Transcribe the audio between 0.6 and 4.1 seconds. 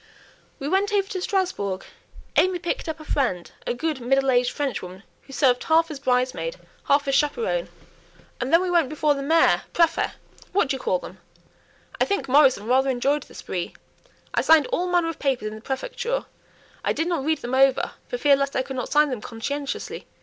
went over to Strasbourg; AimÄe picked up a friend a good